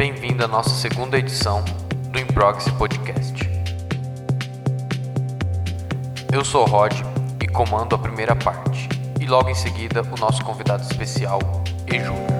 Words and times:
bem-vindo 0.00 0.42
à 0.42 0.48
nossa 0.48 0.70
segunda 0.70 1.18
edição 1.18 1.62
do 2.10 2.18
Improxy 2.18 2.72
Podcast. 2.72 3.34
Eu 6.32 6.42
sou 6.42 6.64
Rod 6.64 6.94
e 7.38 7.46
comando 7.46 7.94
a 7.94 7.98
primeira 7.98 8.34
parte, 8.34 8.88
e 9.20 9.26
logo 9.26 9.50
em 9.50 9.54
seguida 9.54 10.00
o 10.00 10.18
nosso 10.18 10.42
convidado 10.42 10.82
especial, 10.84 11.38
E 11.86 11.98
Júnior. 11.98 12.30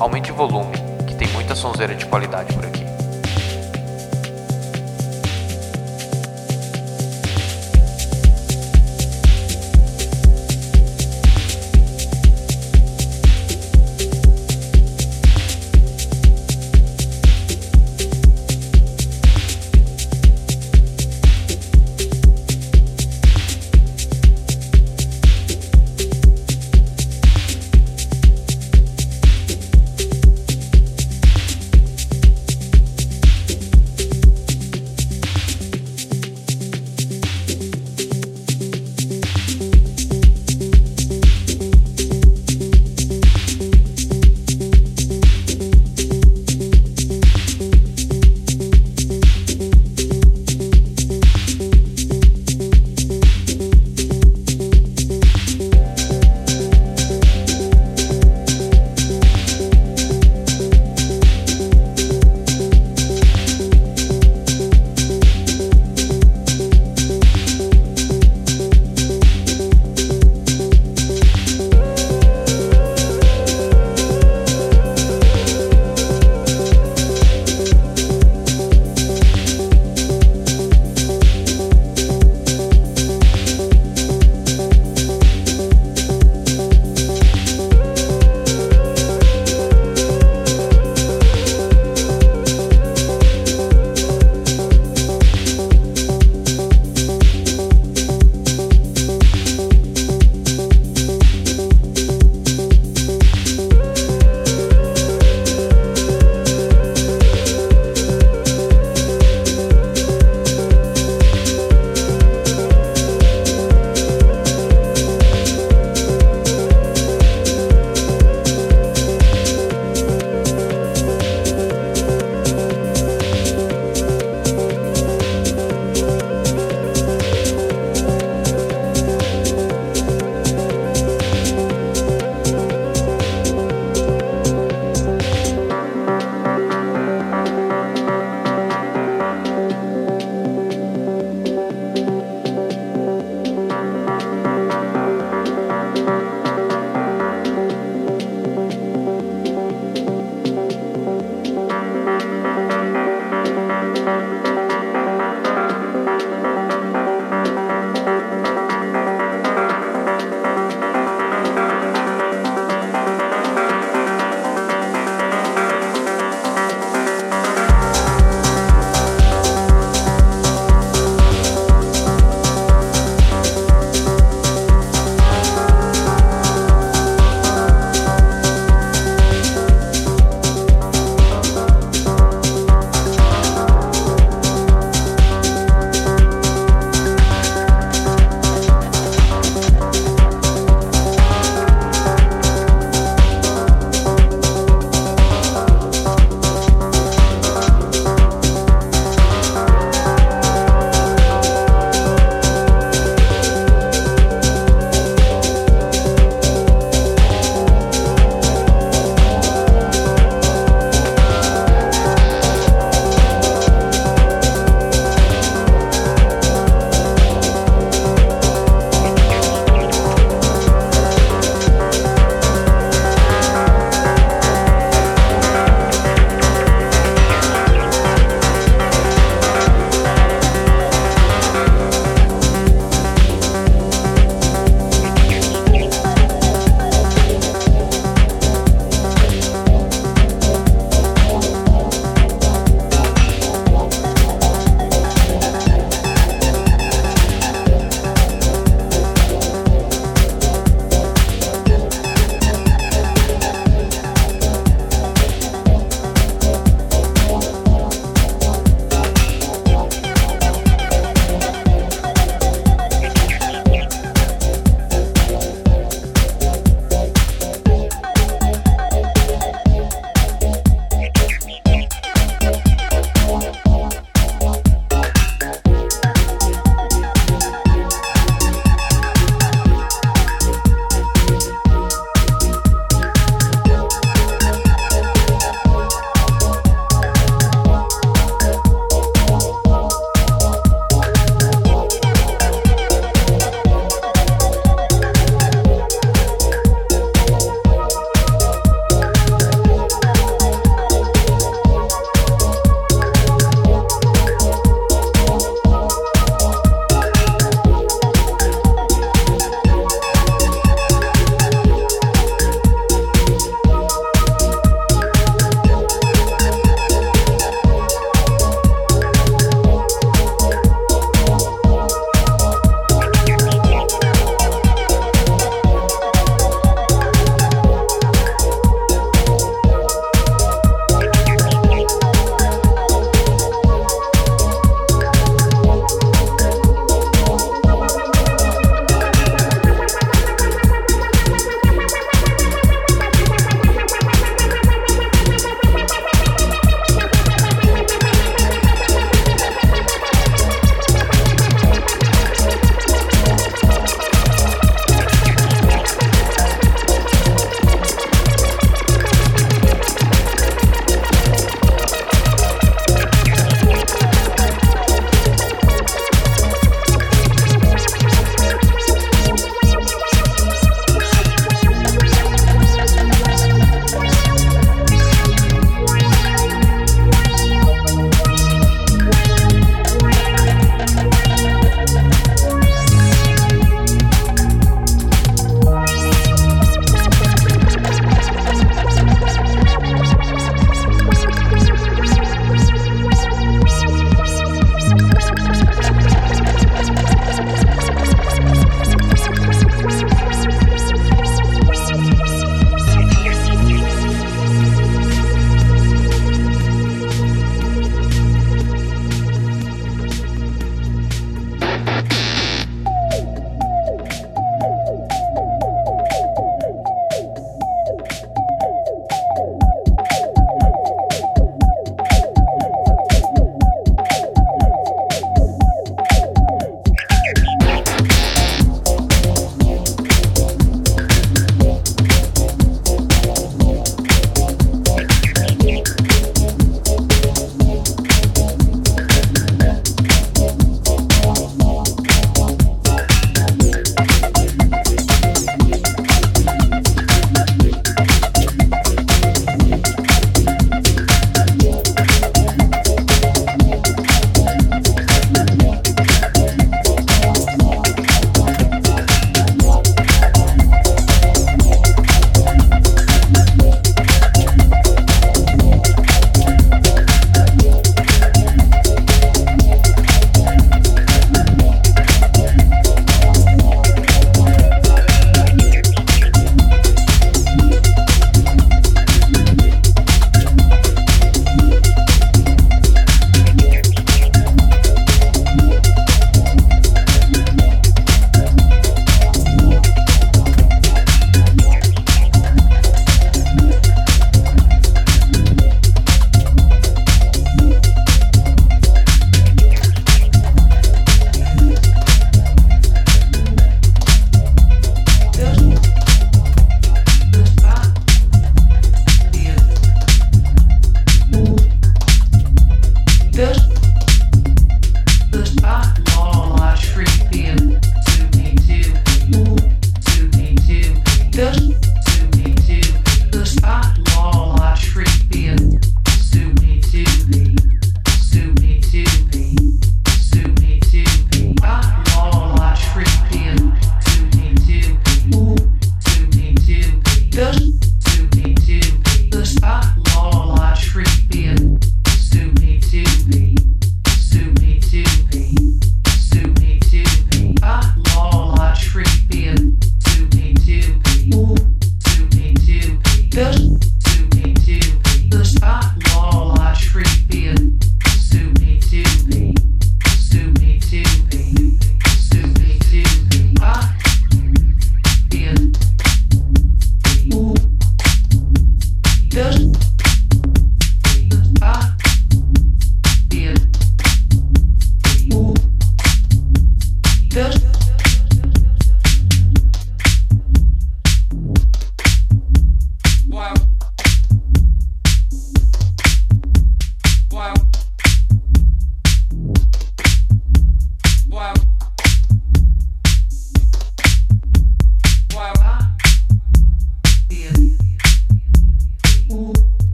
Aumente 0.00 0.32
o 0.32 0.34
volume, 0.34 0.72
que 1.06 1.14
tem 1.14 1.28
muita 1.34 1.54
sonzeira 1.54 1.94
de 1.94 2.06
qualidade 2.06 2.54
por 2.54 2.64
aqui. 2.64 2.83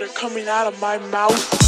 Coming 0.00 0.48
out 0.48 0.66
of 0.66 0.80
my 0.80 0.96
mouth. 0.96 1.61